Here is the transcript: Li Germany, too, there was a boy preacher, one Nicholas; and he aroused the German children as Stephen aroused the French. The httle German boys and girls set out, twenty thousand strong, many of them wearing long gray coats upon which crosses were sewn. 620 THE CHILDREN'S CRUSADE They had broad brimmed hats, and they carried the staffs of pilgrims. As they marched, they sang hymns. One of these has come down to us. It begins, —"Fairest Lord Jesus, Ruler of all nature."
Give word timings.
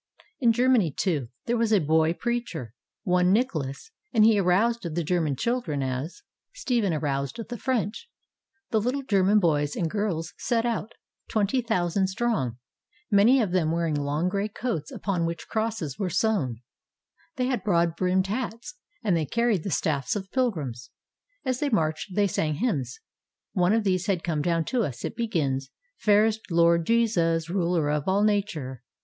Li 0.41 0.49
Germany, 0.51 0.89
too, 0.91 1.29
there 1.45 1.57
was 1.59 1.71
a 1.71 1.77
boy 1.79 2.11
preacher, 2.11 2.73
one 3.03 3.31
Nicholas; 3.31 3.91
and 4.11 4.25
he 4.25 4.39
aroused 4.39 4.81
the 4.81 5.03
German 5.03 5.35
children 5.35 5.83
as 5.83 6.23
Stephen 6.55 6.91
aroused 6.91 7.39
the 7.49 7.57
French. 7.59 8.09
The 8.71 8.79
httle 8.81 9.07
German 9.07 9.37
boys 9.39 9.75
and 9.75 9.87
girls 9.87 10.33
set 10.39 10.65
out, 10.65 10.93
twenty 11.27 11.61
thousand 11.61 12.07
strong, 12.07 12.57
many 13.11 13.39
of 13.43 13.51
them 13.51 13.69
wearing 13.71 13.93
long 13.93 14.27
gray 14.27 14.47
coats 14.47 14.89
upon 14.89 15.27
which 15.27 15.47
crosses 15.47 15.99
were 15.99 16.09
sewn. 16.09 16.63
620 17.37 17.37
THE 17.37 17.37
CHILDREN'S 17.37 17.37
CRUSADE 17.37 17.37
They 17.37 17.45
had 17.51 17.63
broad 17.63 17.95
brimmed 17.95 18.25
hats, 18.53 18.73
and 19.03 19.15
they 19.15 19.25
carried 19.27 19.61
the 19.63 19.69
staffs 19.69 20.15
of 20.15 20.31
pilgrims. 20.31 20.89
As 21.45 21.59
they 21.59 21.69
marched, 21.69 22.15
they 22.15 22.25
sang 22.25 22.55
hymns. 22.55 22.99
One 23.53 23.73
of 23.73 23.83
these 23.83 24.07
has 24.07 24.21
come 24.23 24.41
down 24.41 24.65
to 24.65 24.81
us. 24.81 25.05
It 25.05 25.15
begins, 25.15 25.69
—"Fairest 25.97 26.49
Lord 26.49 26.87
Jesus, 26.87 27.51
Ruler 27.51 27.91
of 27.91 28.07
all 28.07 28.23
nature." 28.23 28.81